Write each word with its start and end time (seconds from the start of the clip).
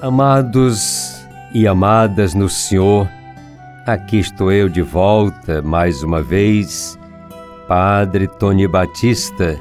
Amados 0.00 1.26
e 1.52 1.66
amadas 1.66 2.32
no 2.32 2.48
Senhor, 2.48 3.08
aqui 3.86 4.18
estou 4.18 4.50
eu 4.50 4.68
de 4.68 4.82
volta 4.82 5.62
mais 5.62 6.02
uma 6.02 6.20
vez, 6.20 6.98
Padre 7.68 8.26
Tony 8.26 8.66
Batista, 8.66 9.60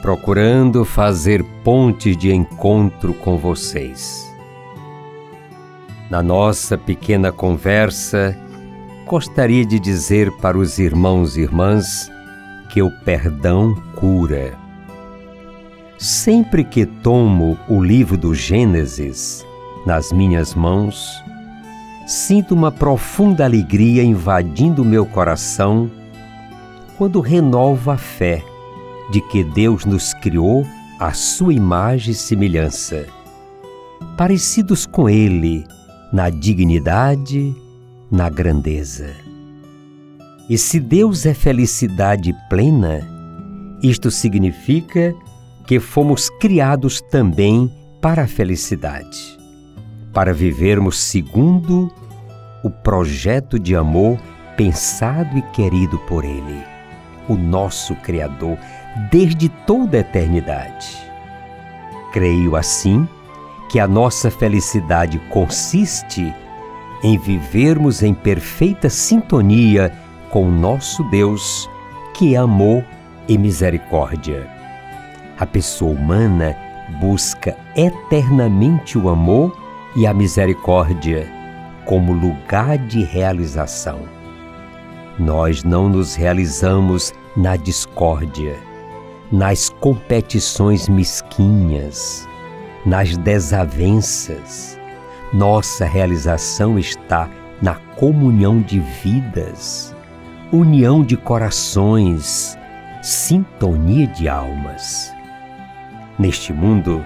procurando 0.00 0.82
fazer 0.82 1.44
pontes 1.62 2.16
de 2.16 2.32
encontro 2.32 3.12
com 3.12 3.36
vocês. 3.36 4.26
Na 6.10 6.22
nossa 6.22 6.78
pequena 6.78 7.30
conversa, 7.30 8.34
gostaria 9.06 9.66
de 9.66 9.78
dizer 9.78 10.32
para 10.38 10.56
os 10.56 10.78
irmãos 10.78 11.36
e 11.36 11.42
irmãs 11.42 12.10
que 12.70 12.80
o 12.80 12.90
perdão 13.02 13.74
cura. 13.94 14.54
Sempre 15.98 16.64
que 16.64 16.86
tomo 16.86 17.58
o 17.68 17.82
livro 17.82 18.16
do 18.16 18.34
Gênesis 18.34 19.44
nas 19.86 20.12
minhas 20.12 20.54
mãos, 20.54 21.22
sinto 22.06 22.54
uma 22.54 22.70
profunda 22.70 23.44
alegria 23.44 24.02
invadindo 24.02 24.84
meu 24.84 25.06
coração 25.06 25.90
quando 26.96 27.20
renovo 27.20 27.90
a 27.90 27.96
fé 27.96 28.44
de 29.10 29.20
que 29.20 29.42
Deus 29.42 29.84
nos 29.84 30.14
criou 30.14 30.66
à 30.98 31.12
sua 31.12 31.52
imagem 31.52 32.12
e 32.12 32.14
semelhança, 32.14 33.06
parecidos 34.16 34.86
com 34.86 35.08
Ele 35.08 35.66
na 36.12 36.30
dignidade, 36.30 37.54
na 38.10 38.28
grandeza. 38.28 39.10
E 40.48 40.56
se 40.56 40.78
Deus 40.78 41.26
é 41.26 41.34
felicidade 41.34 42.34
plena, 42.48 43.00
isto 43.82 44.10
significa 44.10 45.14
que 45.66 45.80
fomos 45.80 46.28
criados 46.40 47.00
também 47.00 47.70
para 48.00 48.24
a 48.24 48.28
felicidade, 48.28 49.38
para 50.14 50.32
vivermos 50.32 50.96
segundo 50.96 51.92
o 52.62 52.70
projeto 52.70 53.58
de 53.58 53.74
amor 53.74 54.16
pensado 54.56 55.36
e 55.36 55.42
querido 55.42 55.98
por 55.98 56.24
Ele, 56.24 56.62
o 57.28 57.34
nosso 57.34 57.96
Criador, 57.96 58.56
desde 59.10 59.48
toda 59.48 59.96
a 59.98 60.00
eternidade. 60.00 60.96
Creio 62.12 62.54
assim 62.54 63.06
que 63.68 63.80
a 63.80 63.88
nossa 63.88 64.30
felicidade 64.30 65.18
consiste 65.30 66.32
em 67.02 67.18
vivermos 67.18 68.02
em 68.02 68.14
perfeita 68.14 68.88
sintonia 68.88 69.92
com 70.30 70.46
o 70.46 70.50
nosso 70.50 71.02
Deus, 71.10 71.68
que 72.14 72.36
é 72.36 72.38
amor 72.38 72.84
e 73.26 73.36
misericórdia. 73.36 74.48
A 75.38 75.44
pessoa 75.44 75.90
humana 75.90 76.56
busca 77.00 77.56
eternamente 77.74 78.96
o 78.96 79.08
amor 79.08 79.63
e 79.96 80.06
a 80.06 80.14
misericórdia 80.14 81.30
como 81.84 82.12
lugar 82.12 82.78
de 82.78 83.02
realização. 83.04 84.00
Nós 85.18 85.62
não 85.62 85.88
nos 85.88 86.14
realizamos 86.14 87.12
na 87.36 87.56
discórdia, 87.56 88.56
nas 89.30 89.68
competições 89.68 90.88
mesquinhas, 90.88 92.28
nas 92.84 93.16
desavenças. 93.16 94.78
Nossa 95.32 95.84
realização 95.84 96.78
está 96.78 97.28
na 97.62 97.74
comunhão 97.96 98.60
de 98.60 98.80
vidas, 99.02 99.94
união 100.52 101.04
de 101.04 101.16
corações, 101.16 102.58
sintonia 103.02 104.06
de 104.08 104.28
almas. 104.28 105.12
Neste 106.18 106.52
mundo, 106.52 107.04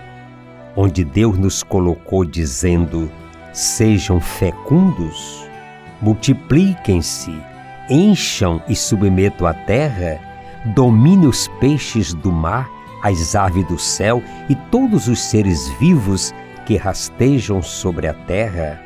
onde 0.80 1.02
Deus 1.02 1.36
nos 1.36 1.64
colocou 1.64 2.24
dizendo: 2.24 3.10
sejam 3.52 4.20
fecundos, 4.20 5.44
multipliquem-se, 6.00 7.34
encham 7.90 8.62
e 8.68 8.76
submetam 8.76 9.44
a 9.48 9.52
terra, 9.52 10.20
domine 10.76 11.26
os 11.26 11.48
peixes 11.58 12.14
do 12.14 12.30
mar, 12.30 12.70
as 13.02 13.34
aves 13.34 13.66
do 13.66 13.76
céu 13.76 14.22
e 14.48 14.54
todos 14.70 15.08
os 15.08 15.18
seres 15.18 15.68
vivos 15.80 16.32
que 16.64 16.76
rastejam 16.76 17.60
sobre 17.60 18.06
a 18.06 18.14
terra, 18.14 18.80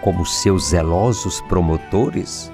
como 0.00 0.24
seus 0.24 0.70
zelosos 0.70 1.42
promotores, 1.42 2.50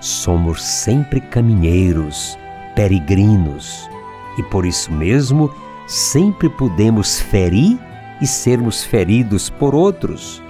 somos 0.00 0.62
sempre 0.62 1.20
caminheiros, 1.20 2.38
peregrinos, 2.76 3.90
e 4.38 4.42
por 4.44 4.64
isso 4.64 4.92
mesmo 4.92 5.50
sempre 5.86 6.48
podemos 6.48 7.20
ferir 7.20 7.78
e 8.20 8.26
sermos 8.26 8.84
feridos 8.84 9.50
por 9.50 9.74
outros 9.74 10.42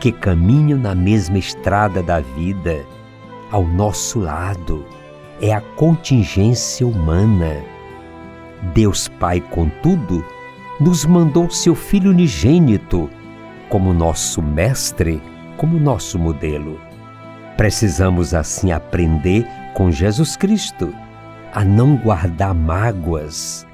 que 0.00 0.10
caminham 0.10 0.78
na 0.78 0.94
mesma 0.94 1.38
estrada 1.38 2.02
da 2.02 2.18
vida, 2.20 2.84
ao 3.50 3.64
nosso 3.64 4.18
lado. 4.18 4.84
É 5.40 5.52
a 5.52 5.60
contingência 5.60 6.86
humana. 6.86 7.62
Deus 8.74 9.08
Pai, 9.08 9.40
contudo, 9.40 10.24
nos 10.80 11.04
mandou 11.04 11.48
seu 11.50 11.74
Filho 11.74 12.10
unigênito 12.10 13.08
como 13.68 13.94
nosso 13.94 14.42
mestre, 14.42 15.22
como 15.56 15.78
nosso 15.78 16.18
modelo. 16.18 16.80
Precisamos 17.56 18.34
assim 18.34 18.72
aprender 18.72 19.46
com 19.74 19.90
Jesus 19.90 20.36
Cristo 20.36 20.92
a 21.52 21.64
não 21.64 21.96
guardar 21.96 22.54
mágoas, 22.54 23.66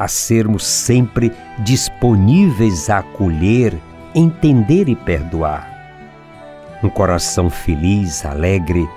a 0.00 0.08
sermos 0.08 0.64
sempre 0.64 1.30
disponíveis 1.58 2.88
a 2.88 3.00
acolher, 3.00 3.78
entender 4.14 4.88
e 4.88 4.96
perdoar. 4.96 5.68
Um 6.82 6.88
coração 6.88 7.50
feliz, 7.50 8.24
alegre, 8.24 8.88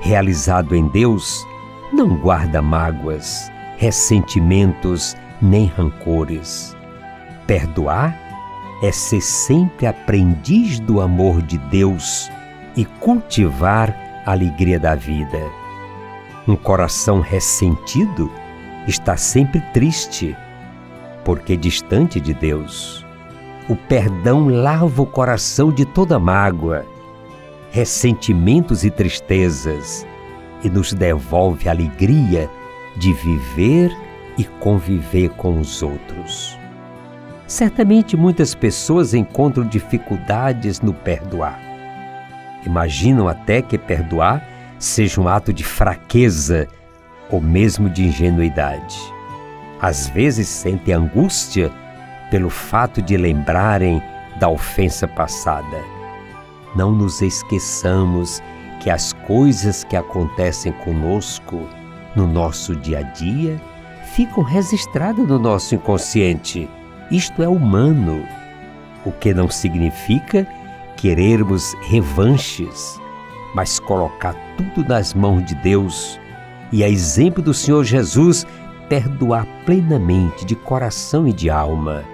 realizado 0.00 0.76
em 0.76 0.86
Deus, 0.86 1.44
não 1.92 2.16
guarda 2.16 2.62
mágoas, 2.62 3.50
ressentimentos 3.76 5.16
nem 5.42 5.66
rancores. 5.66 6.76
Perdoar 7.44 8.16
é 8.84 8.92
ser 8.92 9.20
sempre 9.20 9.88
aprendiz 9.88 10.78
do 10.78 11.00
amor 11.00 11.42
de 11.42 11.58
Deus 11.58 12.30
e 12.76 12.84
cultivar 12.84 14.22
a 14.24 14.30
alegria 14.30 14.78
da 14.78 14.94
vida. 14.94 15.40
Um 16.46 16.54
coração 16.54 17.20
ressentido 17.20 18.30
está 18.86 19.16
sempre 19.16 19.60
triste 19.72 20.36
porque 21.24 21.56
distante 21.56 22.20
de 22.20 22.34
Deus. 22.34 23.04
O 23.68 23.76
perdão 23.76 24.48
lava 24.48 25.02
o 25.02 25.06
coração 25.06 25.72
de 25.72 25.84
toda 25.84 26.18
mágoa, 26.18 26.84
ressentimentos 27.70 28.84
e 28.84 28.90
tristezas 28.90 30.06
e 30.64 30.68
nos 30.68 30.92
devolve 30.92 31.68
a 31.68 31.72
alegria 31.72 32.50
de 32.96 33.12
viver 33.12 33.96
e 34.36 34.44
conviver 34.44 35.30
com 35.30 35.58
os 35.58 35.82
outros. 35.82 36.58
Certamente 37.46 38.16
muitas 38.16 38.54
pessoas 38.54 39.14
encontram 39.14 39.66
dificuldades 39.66 40.80
no 40.80 40.92
perdoar. 40.92 41.60
Imaginam 42.64 43.28
até 43.28 43.60
que 43.62 43.76
perdoar 43.76 44.46
seja 44.78 45.20
um 45.20 45.28
ato 45.28 45.52
de 45.52 45.64
fraqueza 45.64 46.68
ou 47.30 47.40
mesmo 47.40 47.88
de 47.88 48.04
ingenuidade 48.04 48.98
às 49.82 50.08
vezes 50.08 50.48
sentem 50.48 50.94
angústia 50.94 51.70
pelo 52.30 52.48
fato 52.48 53.02
de 53.02 53.16
lembrarem 53.16 54.00
da 54.38 54.48
ofensa 54.48 55.08
passada. 55.08 55.82
Não 56.76 56.92
nos 56.92 57.20
esqueçamos 57.20 58.40
que 58.80 58.88
as 58.88 59.12
coisas 59.12 59.82
que 59.82 59.96
acontecem 59.96 60.72
conosco 60.84 61.68
no 62.14 62.26
nosso 62.26 62.76
dia 62.76 63.00
a 63.00 63.02
dia 63.02 63.60
ficam 64.14 64.44
registradas 64.44 65.26
no 65.26 65.38
nosso 65.38 65.74
inconsciente. 65.74 66.70
Isto 67.10 67.42
é 67.42 67.48
humano, 67.48 68.24
o 69.04 69.10
que 69.10 69.34
não 69.34 69.50
significa 69.50 70.46
querermos 70.96 71.74
revanches, 71.88 73.00
mas 73.54 73.80
colocar 73.80 74.34
tudo 74.56 74.88
nas 74.88 75.12
mãos 75.12 75.44
de 75.44 75.56
Deus 75.56 76.20
e, 76.72 76.82
a 76.82 76.88
exemplo 76.88 77.42
do 77.42 77.52
Senhor 77.52 77.84
Jesus, 77.84 78.46
perdoar 78.92 79.46
plenamente 79.64 80.44
de 80.44 80.54
coração 80.54 81.26
e 81.26 81.32
de 81.32 81.48
alma. 81.48 82.04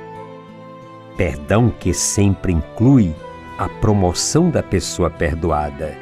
Perdão 1.17 1.71
que 1.71 1.93
sempre 1.93 2.53
inclui 2.53 3.13
a 3.59 3.69
promoção 3.69 4.49
da 4.49 4.63
pessoa 4.63 5.11
perdoada, 5.11 5.99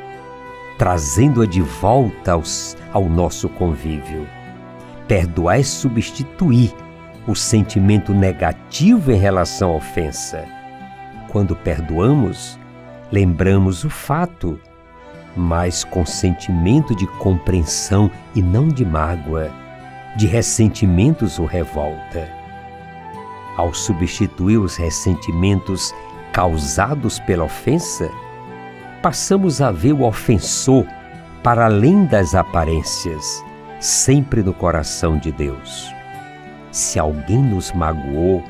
trazendo-a 0.77 1.47
de 1.47 1.63
volta 1.63 2.33
aos, 2.33 2.77
ao 2.93 3.09
nosso 3.09 3.49
convívio. 3.49 4.29
Perdoar 5.09 5.61
é 5.61 5.63
substituir 5.63 6.75
o 7.27 7.35
sentimento 7.35 8.13
negativo 8.13 9.11
em 9.11 9.17
relação 9.17 9.71
à 9.71 9.77
ofensa. 9.77 10.45
Quando 11.31 11.57
perdoamos, 11.57 12.59
lembramos 13.11 13.83
o 13.83 13.89
fato, 13.89 14.61
mas 15.35 15.85
com 15.85 16.05
sentimento 16.05 16.95
de 16.95 17.07
compreensão 17.07 18.11
e 18.35 18.43
não 18.43 18.69
de 18.69 18.85
mágoa, 18.85 19.51
de 20.17 20.27
ressentimentos 20.27 21.39
ou 21.39 21.47
revolta. 21.47 22.29
Ao 23.57 23.73
substituir 23.73 24.59
os 24.59 24.77
ressentimentos 24.77 25.95
causados 26.33 27.19
pela 27.21 27.45
ofensa, 27.45 28.11
passamos 29.03 29.61
a 29.61 29.71
ver 29.71 29.93
o 29.93 30.03
ofensor 30.03 30.87
para 31.43 31.67
além 31.67 32.07
das 32.07 32.35
aparências, 32.35 33.45
sempre 33.79 34.43
no 34.43 34.53
coração 34.53 35.19
de 35.19 35.31
Deus. 35.31 35.95
Se 36.73 36.99
alguém 36.99 37.39
nos 37.39 37.73
magoou, 37.73 38.43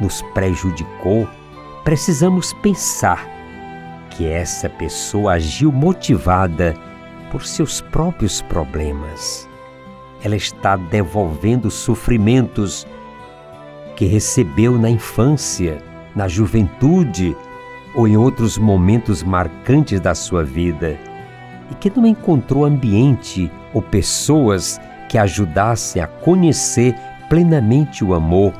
nos 0.00 0.22
prejudicou, 0.34 1.28
precisamos 1.82 2.52
pensar 2.54 3.26
que 4.10 4.28
essa 4.28 4.68
pessoa 4.68 5.34
agiu 5.34 5.72
motivada 5.72 6.74
por 7.30 7.44
seus 7.44 7.80
próprios 7.80 8.42
problemas. 8.42 9.48
Ela 10.24 10.36
está 10.36 10.76
devolvendo 10.76 11.70
sofrimentos 11.70 12.86
que 13.96 14.04
recebeu 14.06 14.78
na 14.78 14.88
infância, 14.88 15.82
na 16.14 16.28
juventude 16.28 17.36
ou 17.94 18.08
em 18.08 18.16
outros 18.16 18.56
momentos 18.56 19.22
marcantes 19.22 20.00
da 20.00 20.14
sua 20.14 20.44
vida 20.44 20.98
e 21.70 21.74
que 21.74 21.90
não 21.90 22.06
encontrou 22.06 22.64
ambiente 22.64 23.50
ou 23.72 23.82
pessoas 23.82 24.80
que 25.08 25.18
ajudassem 25.18 26.00
a 26.00 26.06
conhecer 26.06 26.94
plenamente 27.28 28.04
o 28.04 28.14
amor 28.14 28.52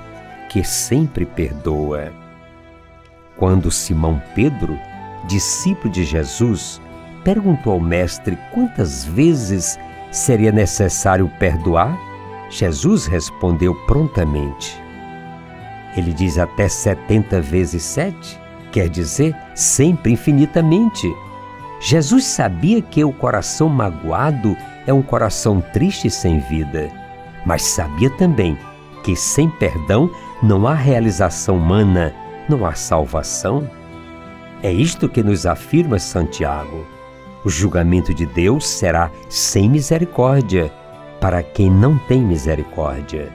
que 0.48 0.62
sempre 0.64 1.24
perdoa. 1.24 2.12
Quando 3.36 3.70
Simão 3.70 4.20
Pedro, 4.34 4.78
discípulo 5.26 5.92
de 5.92 6.04
Jesus, 6.04 6.80
perguntou 7.24 7.72
ao 7.72 7.80
Mestre 7.80 8.38
quantas 8.52 9.04
vezes 9.04 9.78
seria 10.12 10.52
necessário 10.52 11.28
perdoar, 11.40 11.98
Jesus 12.48 13.06
respondeu 13.06 13.74
prontamente. 13.86 14.80
Ele 15.96 16.12
diz 16.12 16.38
até 16.38 16.68
setenta 16.68 17.40
vezes 17.40 17.82
sete, 17.82 18.38
quer 18.70 18.88
dizer, 18.88 19.34
sempre 19.54 20.12
infinitamente. 20.12 21.12
Jesus 21.80 22.24
sabia 22.24 22.80
que 22.80 23.02
o 23.02 23.12
coração 23.12 23.68
magoado 23.68 24.56
é 24.86 24.92
um 24.92 25.02
coração 25.02 25.60
triste 25.72 26.06
e 26.06 26.10
sem 26.10 26.38
vida 26.38 27.02
mas 27.44 27.62
sabia 27.62 28.10
também 28.10 28.56
que 29.02 29.16
sem 29.16 29.48
perdão 29.48 30.10
não 30.42 30.66
há 30.66 30.74
realização 30.74 31.56
humana, 31.56 32.14
não 32.48 32.64
há 32.64 32.74
salvação. 32.74 33.68
É 34.62 34.70
isto 34.70 35.08
que 35.08 35.22
nos 35.22 35.44
afirma 35.44 35.98
Santiago. 35.98 36.86
O 37.44 37.50
julgamento 37.50 38.14
de 38.14 38.24
Deus 38.24 38.66
será 38.66 39.10
sem 39.28 39.68
misericórdia 39.68 40.72
para 41.20 41.42
quem 41.42 41.70
não 41.70 41.98
tem 41.98 42.20
misericórdia. 42.20 43.30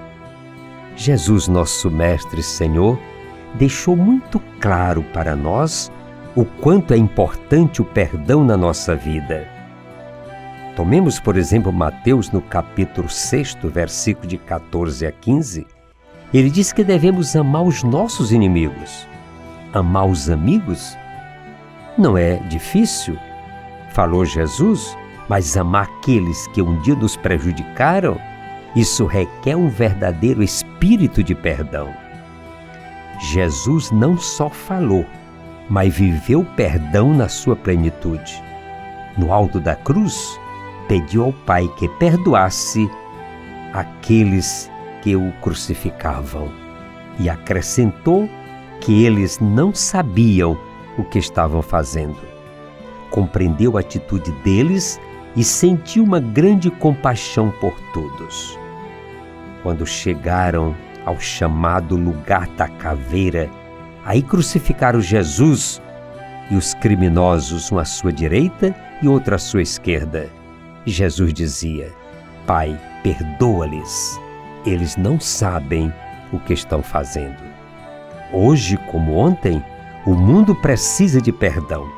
Jesus, 0.96 1.48
nosso 1.48 1.92
Mestre 1.92 2.42
Senhor, 2.42 3.00
deixou 3.56 3.96
muito 3.96 4.42
claro 4.60 5.04
para 5.14 5.36
nós 5.36 5.92
o 6.36 6.46
quanto 6.46 6.94
é 6.94 6.98
importante 6.98 7.82
o 7.82 7.86
perdão 7.86 8.44
na 8.44 8.56
nossa 8.56 8.96
vida. 8.96 9.48
Tomemos, 10.76 11.20
por 11.20 11.36
exemplo, 11.38 11.74
Mateus 11.74 12.30
no 12.30 12.42
capítulo 12.42 13.10
6, 13.10 13.58
versículo 13.64 14.28
de 14.28 14.38
14 14.38 15.06
a 15.08 15.12
15. 15.12 15.66
Ele 16.34 16.50
diz 16.50 16.72
que 16.72 16.84
devemos 16.84 17.36
amar 17.36 17.64
os 17.64 17.84
nossos 17.84 18.32
inimigos. 18.32 19.08
Amar 19.74 20.08
os 20.08 20.30
amigos? 20.30 20.96
Não 21.98 22.18
é 22.18 22.36
difícil, 22.48 23.18
falou 23.98 24.24
Jesus, 24.24 24.96
mas 25.28 25.58
amar 25.58 25.86
aqueles 25.86 26.46
que 26.50 26.62
um 26.62 26.80
dia 26.82 26.94
nos 26.94 27.18
prejudicaram, 27.18 28.22
isso 28.76 29.08
requer 29.08 29.56
um 29.56 29.70
verdadeiro 29.70 30.44
espírito 30.44 31.24
de 31.24 31.34
perdão. 31.34 31.92
Jesus 33.20 33.90
não 33.90 34.16
só 34.16 34.52
falou, 34.52 35.04
mas 35.68 35.96
viveu 35.96 36.46
perdão 36.56 37.12
na 37.12 37.28
sua 37.28 37.56
plenitude. 37.56 38.40
No 39.18 39.34
alto 39.34 39.60
da 39.60 39.76
cruz, 39.76 40.40
pediu 40.88 41.24
ao 41.24 41.34
Pai 41.34 41.68
que 41.80 41.90
perdoasse 41.90 42.88
aqueles 43.74 44.70
que 45.02 45.16
o 45.16 45.32
crucificavam 45.42 46.52
e 47.18 47.32
acrescentou 47.32 48.30
que 48.80 49.04
eles 49.04 49.40
não 49.40 49.74
sabiam 49.74 50.56
o 51.00 51.04
que 51.04 51.18
estavam 51.18 51.64
fazendo. 51.64 52.27
Compreendeu 53.18 53.78
a 53.78 53.80
atitude 53.80 54.32
deles 54.44 55.02
e 55.36 55.44
sentiu 55.44 56.04
uma 56.04 56.20
grande 56.20 56.70
compaixão 56.70 57.50
por 57.60 57.74
todos. 57.92 58.56
Quando 59.64 59.88
chegaram 59.88 60.76
ao 61.04 61.20
chamado 61.20 61.96
lugar 61.96 62.46
da 62.50 62.68
caveira, 62.68 63.50
aí 64.06 64.22
crucificaram 64.22 65.02
Jesus 65.02 65.82
e 66.52 66.56
os 66.56 66.76
criminosos, 66.76 67.72
um 67.72 67.80
à 67.80 67.86
sua 67.86 68.14
direita 68.14 68.76
e 69.02 69.08
outro 69.08 69.34
à 69.34 69.40
sua 69.40 69.64
esquerda. 69.64 70.30
Jesus 70.86 71.34
dizia: 71.34 71.92
Pai, 72.46 72.80
perdoa-lhes, 73.02 74.22
eles 74.64 74.96
não 74.96 75.20
sabem 75.20 75.92
o 76.32 76.38
que 76.38 76.54
estão 76.54 76.84
fazendo. 76.84 77.42
Hoje, 78.32 78.78
como 78.92 79.16
ontem, 79.16 79.60
o 80.06 80.14
mundo 80.14 80.54
precisa 80.54 81.20
de 81.20 81.32
perdão. 81.32 81.97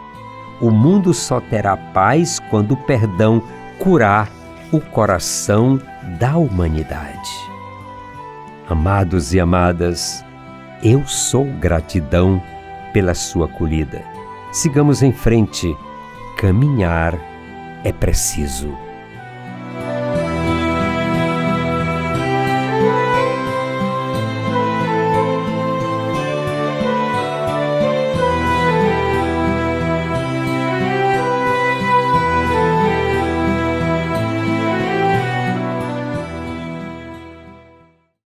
O 0.61 0.69
mundo 0.69 1.13
só 1.13 1.39
terá 1.39 1.77
paz 1.77 2.39
quando 2.49 2.73
o 2.73 2.77
perdão 2.77 3.41
curar 3.79 4.29
o 4.71 4.79
coração 4.79 5.79
da 6.19 6.37
humanidade. 6.37 7.31
Amados 8.69 9.33
e 9.33 9.39
amadas, 9.39 10.23
eu 10.83 11.05
sou 11.07 11.45
gratidão 11.45 12.41
pela 12.93 13.13
sua 13.13 13.45
acolhida. 13.45 14.03
Sigamos 14.51 15.01
em 15.01 15.11
frente. 15.11 15.75
Caminhar 16.37 17.17
é 17.83 17.91
preciso. 17.91 18.88